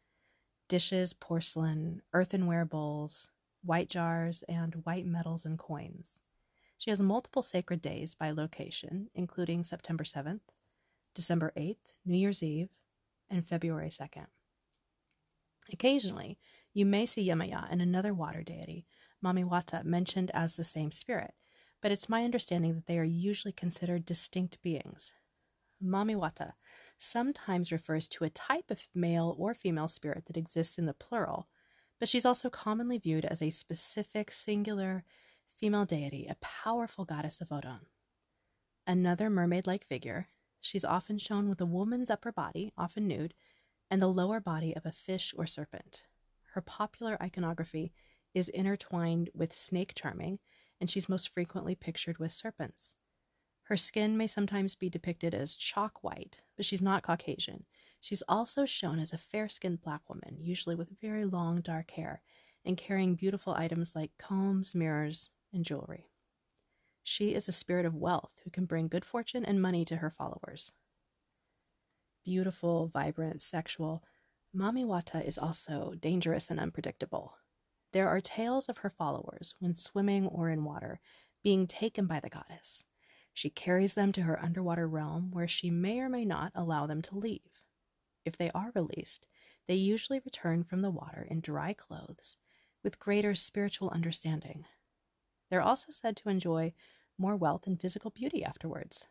dishes, 0.69 1.13
porcelain, 1.13 2.03
earthenware 2.13 2.65
bowls, 2.65 3.29
white 3.63 3.89
jars, 3.89 4.43
and 4.49 4.75
white 4.83 5.07
metals 5.07 5.45
and 5.45 5.57
coins. 5.57 6.19
She 6.77 6.91
has 6.91 7.01
multiple 7.01 7.43
sacred 7.43 7.81
days 7.81 8.17
by 8.17 8.33
location, 8.33 9.09
including 9.15 9.63
September 9.63 10.03
7th, 10.03 10.41
December 11.15 11.53
8th, 11.57 11.93
New 12.05 12.19
Year's 12.19 12.43
Eve, 12.43 12.71
and 13.31 13.47
February 13.47 13.91
2nd. 13.91 14.27
Occasionally, 15.73 16.39
you 16.75 16.85
may 16.85 17.07
see 17.07 17.29
Yemaya 17.29 17.69
and 17.71 17.81
another 17.81 18.13
water 18.13 18.43
deity, 18.43 18.85
Mamiwata, 19.25 19.85
mentioned 19.85 20.33
as 20.35 20.57
the 20.57 20.65
same 20.65 20.91
spirit, 20.91 21.35
but 21.81 21.93
it's 21.93 22.09
my 22.09 22.25
understanding 22.25 22.75
that 22.75 22.87
they 22.87 22.99
are 22.99 23.05
usually 23.05 23.53
considered 23.53 24.05
distinct 24.05 24.61
beings. 24.63 25.13
Mamiwata 25.83 26.55
sometimes 26.97 27.71
refers 27.71 28.09
to 28.09 28.25
a 28.25 28.31
type 28.31 28.71
of 28.71 28.89
male 28.95 29.37
or 29.39 29.55
female 29.55 29.89
spirit 29.89 30.25
that 30.27 30.37
exists 30.37 30.79
in 30.79 30.87
the 30.87 30.93
plural, 30.93 31.49
but 32.01 32.09
she's 32.09 32.27
also 32.27 32.51
commonly 32.51 32.99
viewed 32.99 33.25
as 33.25 33.41
a 33.41 33.51
specific 33.51 34.31
singular 34.33 35.05
female 35.57 35.85
deity, 35.85 36.27
a 36.29 36.37
powerful 36.37 37.05
goddess 37.05 37.41
of 37.41 37.53
Odon. 37.53 37.87
Another 38.87 39.29
mermaid 39.29 39.67
like 39.67 39.85
figure, 39.85 40.29
she's 40.61 40.85
often 40.85 41.19
shown 41.19 41.49
with 41.49 41.61
a 41.61 41.67
woman's 41.67 42.11
upper 42.11 42.33
body, 42.33 42.73
often 42.77 43.07
nude, 43.07 43.35
and 43.91 44.01
the 44.01 44.09
lower 44.09 44.41
body 44.41 44.75
of 44.75 44.87
a 44.87 44.93
fish 44.93 45.35
or 45.37 45.47
serpent. 45.47 46.07
Her 46.53 46.61
popular 46.61 47.21
iconography 47.23 47.93
is 48.35 48.49
intertwined 48.49 49.31
with 49.35 49.53
snake 49.53 49.93
charming, 49.95 50.39
and 50.81 50.91
she's 50.91 51.09
most 51.09 51.29
frequently 51.29 51.75
pictured 51.75 52.19
with 52.19 52.33
serpents. 52.33 52.95
Her 53.65 53.77
skin 53.77 54.17
may 54.17 54.27
sometimes 54.27 54.75
be 54.75 54.89
depicted 54.89 55.35
as 55.35 55.55
chalk 55.55 56.03
white, 56.03 56.41
but 56.57 56.65
she's 56.65 56.81
not 56.81 57.03
Caucasian. 57.03 57.67
She's 58.01 58.23
also 58.29 58.65
shown 58.65 58.99
as 58.99 59.13
a 59.13 59.19
fair 59.19 59.49
skinned 59.49 59.83
black 59.83 60.09
woman, 60.09 60.39
usually 60.41 60.75
with 60.75 61.01
very 61.01 61.25
long 61.25 61.61
dark 61.61 61.91
hair, 61.91 62.23
and 62.65 62.77
carrying 62.77 63.15
beautiful 63.15 63.55
items 63.55 63.95
like 63.95 64.13
combs, 64.19 64.75
mirrors, 64.75 65.31
and 65.53 65.65
jewelry. 65.65 66.07
She 67.03 67.35
is 67.35 67.49
a 67.49 67.53
spirit 67.53 67.87
of 67.87 67.95
wealth 67.95 68.33
who 68.45 68.51
can 68.51 68.65
bring 68.65 68.89
good 68.89 69.05
fortune 69.05 69.45
and 69.45 69.61
money 69.61 69.85
to 69.87 69.97
her 69.97 70.11
followers. 70.11 70.75
Beautiful, 72.25 72.89
vibrant, 72.89 73.41
sexual, 73.41 74.03
Mamiwata 74.55 75.27
is 75.27 75.39
also 75.39 75.95
dangerous 75.99 76.51
and 76.51 76.59
unpredictable. 76.59 77.37
There 77.93 78.09
are 78.09 78.21
tales 78.21 78.69
of 78.69 78.79
her 78.79 78.91
followers, 78.91 79.55
when 79.59 79.75
swimming 79.75 80.27
or 80.27 80.51
in 80.51 80.65
water, 80.65 81.01
being 81.43 81.67
taken 81.67 82.07
by 82.07 82.21
the 82.21 82.29
goddess. 82.29 82.85
She 83.33 83.51
carries 83.51 83.95
them 83.95 84.13
to 84.13 84.23
her 84.23 84.43
underwater 84.43 84.89
realm 84.89 85.31
where 85.31 85.49
she 85.49 85.71
may 85.71 86.01
or 86.01 86.09
may 86.09 86.25
not 86.25 86.53
allow 86.55 86.87
them 86.87 87.03
to 87.03 87.17
leave. 87.17 87.63
If 88.25 88.37
they 88.37 88.51
are 88.51 88.73
released, 88.75 89.27
they 89.67 89.75
usually 89.75 90.21
return 90.25 90.65
from 90.65 90.83
the 90.83 90.91
water 90.91 91.27
in 91.31 91.41
dry 91.41 91.73
clothes 91.73 92.37
with 92.83 92.99
greater 92.99 93.35
spiritual 93.35 93.91
understanding. 93.91 94.65
They're 95.51 95.63
also 95.63 95.87
said 95.91 96.17
to 96.17 96.29
enjoy 96.29 96.75
more 97.17 97.37
wealth 97.37 97.67
and 97.67 97.81
physical 97.81 98.11
beauty 98.11 98.45
afterwards. 98.45 99.09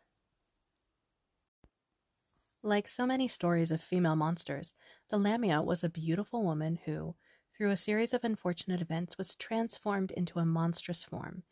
Like 2.62 2.88
so 2.88 3.06
many 3.06 3.28
stories 3.28 3.70
of 3.70 3.80
female 3.80 4.16
monsters, 4.16 4.74
the 5.10 5.18
Lamia 5.18 5.62
was 5.62 5.84
a 5.84 5.88
beautiful 5.88 6.42
woman 6.42 6.80
who, 6.84 7.14
through 7.54 7.70
a 7.70 7.76
series 7.76 8.14
of 8.14 8.24
unfortunate 8.24 8.80
events, 8.80 9.18
was 9.18 9.34
transformed 9.34 10.10
into 10.12 10.38
a 10.38 10.46
monstrous 10.46 11.04
form 11.04 11.42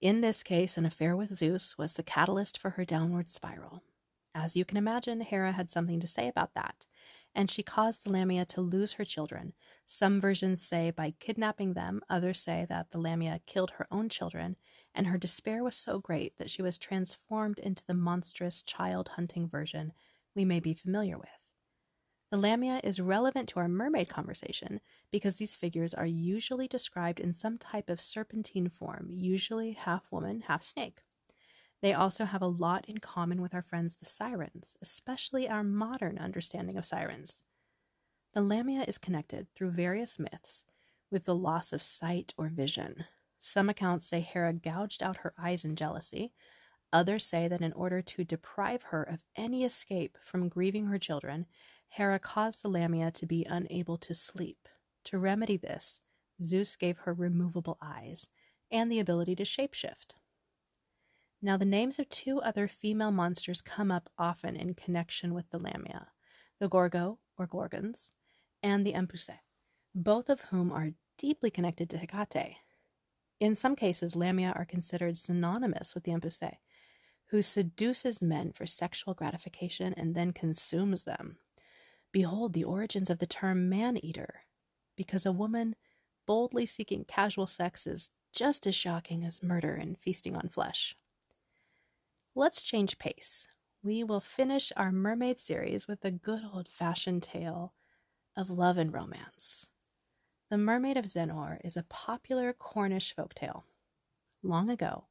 in 0.00 0.20
this 0.20 0.42
case, 0.42 0.76
an 0.76 0.84
affair 0.84 1.16
with 1.16 1.36
Zeus 1.36 1.78
was 1.78 1.94
the 1.94 2.02
catalyst 2.02 2.58
for 2.58 2.70
her 2.70 2.84
downward 2.84 3.28
spiral. 3.28 3.82
As 4.34 4.54
you 4.54 4.64
can 4.64 4.76
imagine, 4.76 5.22
Hera 5.22 5.52
had 5.52 5.70
something 5.70 6.00
to 6.00 6.06
say 6.06 6.28
about 6.28 6.52
that, 6.54 6.86
and 7.34 7.50
she 7.50 7.62
caused 7.62 8.04
the 8.04 8.12
Lamia 8.12 8.44
to 8.46 8.60
lose 8.60 8.94
her 8.94 9.04
children. 9.04 9.54
Some 9.86 10.20
versions 10.20 10.62
say 10.62 10.90
by 10.90 11.14
kidnapping 11.18 11.72
them, 11.72 12.02
others 12.10 12.40
say 12.40 12.66
that 12.68 12.90
the 12.90 12.98
Lamia 13.00 13.40
killed 13.46 13.72
her 13.72 13.86
own 13.90 14.10
children, 14.10 14.56
and 14.94 15.06
her 15.06 15.18
despair 15.18 15.64
was 15.64 15.76
so 15.76 15.98
great 15.98 16.36
that 16.36 16.50
she 16.50 16.60
was 16.60 16.76
transformed 16.76 17.58
into 17.58 17.84
the 17.86 17.94
monstrous 17.94 18.62
child 18.62 19.08
hunting 19.16 19.48
version 19.48 19.92
we 20.34 20.44
may 20.44 20.60
be 20.60 20.74
familiar 20.74 21.16
with. 21.16 21.45
The 22.36 22.42
lamia 22.42 22.82
is 22.84 23.00
relevant 23.00 23.48
to 23.48 23.60
our 23.60 23.66
mermaid 23.66 24.10
conversation 24.10 24.82
because 25.10 25.36
these 25.36 25.56
figures 25.56 25.94
are 25.94 26.04
usually 26.04 26.68
described 26.68 27.18
in 27.18 27.32
some 27.32 27.56
type 27.56 27.88
of 27.88 27.98
serpentine 27.98 28.68
form, 28.68 29.06
usually 29.08 29.72
half 29.72 30.02
woman, 30.10 30.42
half 30.42 30.62
snake. 30.62 31.00
They 31.80 31.94
also 31.94 32.26
have 32.26 32.42
a 32.42 32.46
lot 32.46 32.90
in 32.90 32.98
common 32.98 33.40
with 33.40 33.54
our 33.54 33.62
friends 33.62 33.96
the 33.96 34.04
sirens, 34.04 34.76
especially 34.82 35.48
our 35.48 35.64
modern 35.64 36.18
understanding 36.18 36.76
of 36.76 36.84
sirens. 36.84 37.40
The 38.34 38.42
lamia 38.42 38.84
is 38.86 38.98
connected 38.98 39.46
through 39.54 39.70
various 39.70 40.18
myths 40.18 40.66
with 41.10 41.24
the 41.24 41.34
loss 41.34 41.72
of 41.72 41.80
sight 41.80 42.34
or 42.36 42.48
vision. 42.48 43.06
Some 43.40 43.70
accounts 43.70 44.06
say 44.08 44.20
Hera 44.20 44.52
gouged 44.52 45.02
out 45.02 45.16
her 45.18 45.32
eyes 45.38 45.64
in 45.64 45.74
jealousy. 45.74 46.34
Others 46.92 47.24
say 47.24 47.48
that 47.48 47.62
in 47.62 47.72
order 47.72 48.02
to 48.02 48.24
deprive 48.24 48.82
her 48.84 49.02
of 49.02 49.20
any 49.36 49.64
escape 49.64 50.18
from 50.22 50.50
grieving 50.50 50.88
her 50.88 50.98
children, 50.98 51.46
Hera 51.88 52.18
caused 52.18 52.62
the 52.62 52.68
Lamia 52.68 53.10
to 53.12 53.26
be 53.26 53.46
unable 53.48 53.96
to 53.98 54.14
sleep. 54.14 54.68
To 55.04 55.18
remedy 55.18 55.56
this, 55.56 56.00
Zeus 56.42 56.76
gave 56.76 56.98
her 56.98 57.14
removable 57.14 57.78
eyes 57.80 58.28
and 58.70 58.90
the 58.90 58.98
ability 58.98 59.36
to 59.36 59.44
shapeshift. 59.44 60.14
Now, 61.40 61.56
the 61.56 61.64
names 61.64 61.98
of 61.98 62.08
two 62.08 62.40
other 62.40 62.66
female 62.66 63.12
monsters 63.12 63.60
come 63.60 63.90
up 63.90 64.10
often 64.18 64.56
in 64.56 64.74
connection 64.74 65.34
with 65.34 65.50
the 65.50 65.58
Lamia 65.58 66.08
the 66.58 66.68
Gorgo, 66.68 67.18
or 67.36 67.46
Gorgons, 67.46 68.12
and 68.62 68.86
the 68.86 68.94
Empuse, 68.94 69.28
both 69.94 70.30
of 70.30 70.40
whom 70.42 70.72
are 70.72 70.92
deeply 71.18 71.50
connected 71.50 71.90
to 71.90 71.98
Hecate. 71.98 72.56
In 73.38 73.54
some 73.54 73.76
cases, 73.76 74.16
Lamia 74.16 74.52
are 74.56 74.64
considered 74.64 75.18
synonymous 75.18 75.94
with 75.94 76.04
the 76.04 76.12
Empuse, 76.12 76.42
who 77.26 77.42
seduces 77.42 78.22
men 78.22 78.52
for 78.52 78.66
sexual 78.66 79.12
gratification 79.12 79.92
and 79.94 80.14
then 80.14 80.32
consumes 80.32 81.04
them. 81.04 81.36
Behold 82.16 82.54
the 82.54 82.64
origins 82.64 83.10
of 83.10 83.18
the 83.18 83.26
term 83.26 83.68
man 83.68 83.98
eater, 84.02 84.46
because 84.96 85.26
a 85.26 85.32
woman 85.32 85.76
boldly 86.24 86.64
seeking 86.64 87.04
casual 87.04 87.46
sex 87.46 87.86
is 87.86 88.10
just 88.32 88.66
as 88.66 88.74
shocking 88.74 89.22
as 89.22 89.42
murder 89.42 89.74
and 89.74 89.98
feasting 89.98 90.34
on 90.34 90.48
flesh. 90.48 90.96
let's 92.34 92.62
change 92.62 92.98
pace. 92.98 93.48
We 93.82 94.02
will 94.02 94.22
finish 94.22 94.72
our 94.78 94.90
mermaid 94.90 95.38
series 95.38 95.86
with 95.86 96.06
a 96.06 96.10
good 96.10 96.40
old 96.54 96.68
fashioned 96.68 97.22
tale 97.22 97.74
of 98.34 98.48
love 98.48 98.78
and 98.78 98.94
romance. 98.94 99.66
The 100.48 100.56
Mermaid 100.56 100.96
of 100.96 101.04
Zennor 101.04 101.58
is 101.62 101.76
a 101.76 101.82
popular 101.82 102.54
Cornish 102.54 103.14
folk 103.14 103.34
tale. 103.34 103.66
Long 104.42 104.70
ago, 104.70 105.04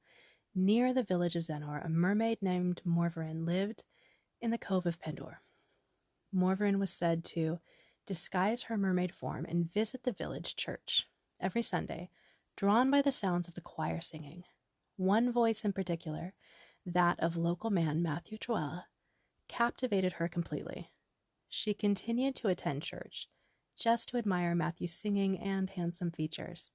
near 0.55 0.91
the 0.91 1.03
village 1.03 1.35
of 1.35 1.43
Zennor, 1.43 1.85
a 1.85 1.89
mermaid 1.89 2.41
named 2.41 2.81
Morveren 2.83 3.45
lived 3.45 3.83
in 4.41 4.49
the 4.49 4.57
Cove 4.57 4.87
of 4.87 4.99
Pendour. 4.99 5.41
Morveren 6.35 6.79
was 6.79 6.91
said 6.91 7.23
to 7.25 7.59
disguise 8.05 8.63
her 8.63 8.77
mermaid 8.77 9.13
form 9.13 9.45
and 9.47 9.71
visit 9.71 10.03
the 10.03 10.11
village 10.11 10.55
church 10.55 11.07
every 11.39 11.61
Sunday, 11.61 12.09
drawn 12.55 12.91
by 12.91 13.01
the 13.01 13.11
sounds 13.11 13.47
of 13.47 13.55
the 13.55 13.61
choir 13.61 14.01
singing. 14.01 14.43
One 14.97 15.31
voice 15.31 15.63
in 15.65 15.73
particular, 15.73 16.33
that 16.85 17.19
of 17.19 17.35
local 17.37 17.69
man 17.69 18.01
Matthew 18.01 18.37
Trewella, 18.37 18.83
captivated 19.47 20.13
her 20.13 20.27
completely. 20.27 20.91
She 21.49 21.73
continued 21.73 22.35
to 22.37 22.47
attend 22.47 22.83
church 22.83 23.27
just 23.75 24.09
to 24.09 24.17
admire 24.17 24.55
Matthew's 24.55 24.93
singing 24.93 25.37
and 25.37 25.69
handsome 25.69 26.11
features. 26.11 26.71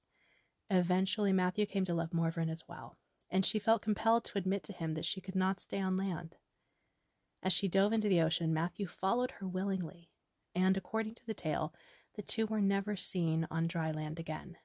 Eventually, 0.69 1.33
Matthew 1.33 1.65
came 1.65 1.85
to 1.85 1.93
love 1.93 2.11
Morveren 2.11 2.49
as 2.49 2.63
well, 2.67 2.97
and 3.29 3.45
she 3.45 3.59
felt 3.59 3.81
compelled 3.81 4.23
to 4.25 4.37
admit 4.37 4.63
to 4.63 4.73
him 4.73 4.93
that 4.93 5.05
she 5.05 5.21
could 5.21 5.35
not 5.35 5.59
stay 5.59 5.79
on 5.79 5.97
land. 5.97 6.35
As 7.43 7.53
she 7.53 7.67
dove 7.67 7.93
into 7.93 8.07
the 8.07 8.21
ocean, 8.21 8.53
Matthew 8.53 8.87
followed 8.87 9.31
her 9.39 9.47
willingly, 9.47 10.09
and 10.53 10.77
according 10.77 11.15
to 11.15 11.25
the 11.25 11.33
tale, 11.33 11.73
the 12.15 12.21
two 12.21 12.45
were 12.45 12.61
never 12.61 12.95
seen 12.95 13.47
on 13.49 13.67
dry 13.67 13.91
land 13.91 14.19
again. 14.19 14.57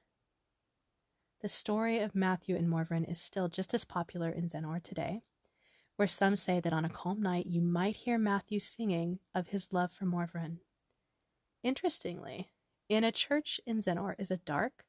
The 1.41 1.47
story 1.47 1.99
of 1.99 2.15
Matthew 2.15 2.55
and 2.55 2.67
Morveren 2.67 3.09
is 3.09 3.21
still 3.21 3.47
just 3.47 3.73
as 3.73 3.85
popular 3.85 4.29
in 4.29 4.47
Zennor 4.47 4.81
today, 4.81 5.21
where 5.95 6.07
some 6.07 6.35
say 6.35 6.59
that 6.59 6.73
on 6.73 6.85
a 6.85 6.89
calm 6.89 7.21
night 7.21 7.45
you 7.47 7.61
might 7.61 7.97
hear 7.97 8.17
Matthew 8.17 8.59
singing 8.59 9.19
of 9.33 9.47
his 9.47 9.73
love 9.73 9.91
for 9.91 10.05
Morveren. 10.05 10.59
Interestingly, 11.63 12.51
in 12.89 13.03
a 13.03 13.11
church 13.11 13.59
in 13.65 13.81
Zennor 13.81 14.15
is 14.19 14.31
a 14.31 14.37
dark, 14.37 14.85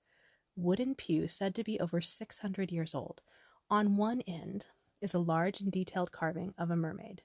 wooden 0.57 0.95
pew 0.95 1.29
said 1.29 1.55
to 1.55 1.65
be 1.65 1.81
over 1.81 2.01
600 2.01 2.71
years 2.71 2.95
old. 2.95 3.23
On 3.71 3.97
one 3.97 4.21
end 4.23 4.67
is 5.01 5.15
a 5.15 5.19
large 5.19 5.61
and 5.61 5.73
detailed 5.73 6.13
carving 6.13 6.55
of 6.59 6.71
a 6.71 6.77
mermaid. 6.77 7.23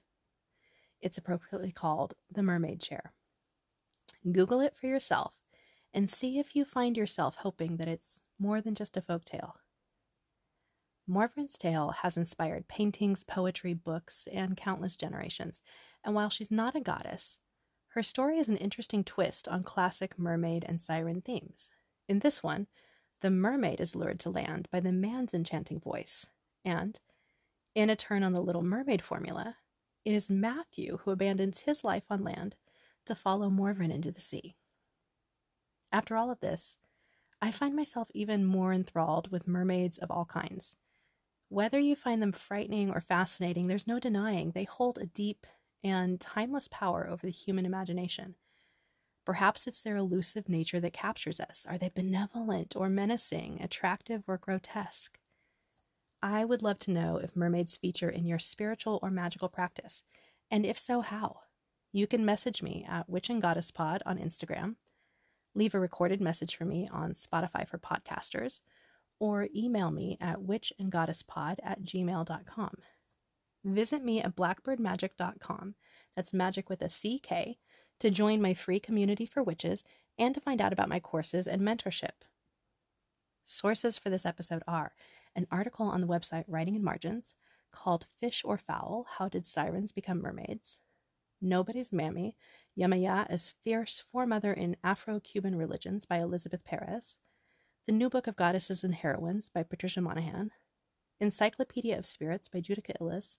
It's 1.04 1.18
appropriately 1.18 1.70
called 1.70 2.14
the 2.32 2.42
mermaid 2.42 2.80
chair. 2.80 3.12
Google 4.32 4.60
it 4.60 4.74
for 4.74 4.86
yourself 4.86 5.34
and 5.92 6.08
see 6.08 6.38
if 6.38 6.56
you 6.56 6.64
find 6.64 6.96
yourself 6.96 7.36
hoping 7.36 7.76
that 7.76 7.88
it's 7.88 8.22
more 8.38 8.62
than 8.62 8.74
just 8.74 8.96
a 8.96 9.02
folk 9.02 9.26
tale. 9.26 9.56
Morveren's 11.06 11.58
tale 11.58 11.90
has 11.90 12.16
inspired 12.16 12.68
paintings, 12.68 13.22
poetry, 13.22 13.74
books, 13.74 14.26
and 14.32 14.56
countless 14.56 14.96
generations, 14.96 15.60
and 16.02 16.14
while 16.14 16.30
she's 16.30 16.50
not 16.50 16.74
a 16.74 16.80
goddess, 16.80 17.38
her 17.88 18.02
story 18.02 18.38
is 18.38 18.48
an 18.48 18.56
interesting 18.56 19.04
twist 19.04 19.46
on 19.46 19.62
classic 19.62 20.18
mermaid 20.18 20.64
and 20.66 20.80
siren 20.80 21.20
themes. 21.20 21.70
In 22.08 22.20
this 22.20 22.42
one, 22.42 22.66
the 23.20 23.30
mermaid 23.30 23.78
is 23.78 23.94
lured 23.94 24.20
to 24.20 24.30
land 24.30 24.68
by 24.72 24.80
the 24.80 24.90
man's 24.90 25.34
enchanting 25.34 25.80
voice, 25.80 26.28
and, 26.64 26.98
in 27.74 27.90
a 27.90 27.96
turn 27.96 28.22
on 28.22 28.32
the 28.32 28.42
Little 28.42 28.62
Mermaid 28.62 29.02
formula, 29.02 29.56
it 30.04 30.12
is 30.12 30.30
Matthew 30.30 30.98
who 30.98 31.10
abandons 31.10 31.60
his 31.60 31.84
life 31.84 32.04
on 32.10 32.22
land 32.22 32.56
to 33.06 33.14
follow 33.14 33.50
Morven 33.50 33.90
into 33.90 34.10
the 34.10 34.20
sea. 34.20 34.56
After 35.92 36.16
all 36.16 36.30
of 36.30 36.40
this, 36.40 36.78
I 37.40 37.50
find 37.50 37.76
myself 37.76 38.08
even 38.14 38.44
more 38.44 38.72
enthralled 38.72 39.30
with 39.30 39.48
mermaids 39.48 39.98
of 39.98 40.10
all 40.10 40.24
kinds. 40.24 40.76
Whether 41.48 41.78
you 41.78 41.94
find 41.94 42.22
them 42.22 42.32
frightening 42.32 42.90
or 42.90 43.00
fascinating, 43.00 43.66
there's 43.66 43.86
no 43.86 44.00
denying 44.00 44.50
they 44.50 44.64
hold 44.64 44.98
a 44.98 45.06
deep 45.06 45.46
and 45.82 46.20
timeless 46.20 46.68
power 46.68 47.06
over 47.08 47.26
the 47.26 47.32
human 47.32 47.66
imagination. 47.66 48.34
Perhaps 49.24 49.66
it's 49.66 49.80
their 49.80 49.96
elusive 49.96 50.48
nature 50.48 50.80
that 50.80 50.92
captures 50.92 51.40
us. 51.40 51.66
Are 51.68 51.78
they 51.78 51.90
benevolent 51.94 52.74
or 52.76 52.88
menacing, 52.88 53.60
attractive 53.62 54.24
or 54.26 54.36
grotesque? 54.36 55.18
I 56.24 56.46
would 56.46 56.62
love 56.62 56.78
to 56.80 56.90
know 56.90 57.18
if 57.18 57.36
mermaids 57.36 57.76
feature 57.76 58.08
in 58.08 58.24
your 58.24 58.38
spiritual 58.38 58.98
or 59.02 59.10
magical 59.10 59.50
practice, 59.50 60.04
and 60.50 60.64
if 60.64 60.78
so, 60.78 61.02
how. 61.02 61.40
You 61.92 62.06
can 62.06 62.24
message 62.24 62.62
me 62.62 62.86
at 62.88 63.10
Witch 63.10 63.28
and 63.28 63.42
Goddess 63.42 63.70
Pod 63.70 64.02
on 64.06 64.16
Instagram, 64.16 64.76
leave 65.54 65.74
a 65.74 65.78
recorded 65.78 66.22
message 66.22 66.56
for 66.56 66.64
me 66.64 66.88
on 66.90 67.12
Spotify 67.12 67.68
for 67.68 67.76
podcasters, 67.76 68.62
or 69.20 69.48
email 69.54 69.90
me 69.90 70.16
at 70.18 70.38
witchandgoddesspod 70.38 71.58
at 71.62 71.82
gmail.com. 71.82 72.72
Visit 73.62 74.02
me 74.02 74.22
at 74.22 74.34
blackbirdmagick.com, 74.34 75.74
that's 76.16 76.32
magic 76.32 76.70
with 76.70 76.80
a 76.80 76.88
CK, 76.88 77.58
to 78.00 78.08
join 78.08 78.40
my 78.40 78.54
free 78.54 78.80
community 78.80 79.26
for 79.26 79.42
witches 79.42 79.84
and 80.18 80.34
to 80.34 80.40
find 80.40 80.62
out 80.62 80.72
about 80.72 80.88
my 80.88 81.00
courses 81.00 81.46
and 81.46 81.60
mentorship. 81.60 82.24
Sources 83.44 83.98
for 83.98 84.08
this 84.08 84.24
episode 84.24 84.62
are 84.66 84.92
an 85.36 85.46
article 85.50 85.86
on 85.86 86.00
the 86.00 86.06
website 86.06 86.44
Writing 86.46 86.74
in 86.74 86.84
Margins 86.84 87.34
called 87.72 88.06
Fish 88.18 88.42
or 88.44 88.56
Fowl 88.56 89.06
How 89.18 89.28
Did 89.28 89.46
Sirens 89.46 89.92
Become 89.92 90.22
Mermaids? 90.22 90.78
Nobody's 91.40 91.92
Mammy, 91.92 92.36
Yemaya 92.78 93.26
as 93.28 93.54
Fierce 93.62 94.02
Foremother 94.12 94.56
in 94.56 94.76
Afro 94.82 95.20
Cuban 95.20 95.56
Religions 95.56 96.06
by 96.06 96.18
Elizabeth 96.18 96.64
Perez, 96.64 97.18
The 97.86 97.92
New 97.92 98.08
Book 98.08 98.26
of 98.26 98.36
Goddesses 98.36 98.82
and 98.84 98.94
Heroines 98.94 99.50
by 99.52 99.62
Patricia 99.62 100.00
Monaghan, 100.00 100.52
Encyclopedia 101.20 101.98
of 101.98 102.06
Spirits 102.06 102.48
by 102.48 102.60
Judika 102.60 102.94
Illes, 103.00 103.38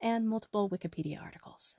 and 0.00 0.28
multiple 0.28 0.68
Wikipedia 0.68 1.22
articles. 1.22 1.76